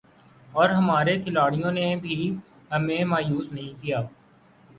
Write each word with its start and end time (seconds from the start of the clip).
اور 0.49 0.69
ہمارے 0.69 1.13
کھلاڑیوں 1.21 1.71
نے 1.71 1.95
بھی 2.01 2.17
ہمیں 2.71 3.03
مایوس 3.05 3.51
نہیں 3.53 3.81
کیا 3.81 4.01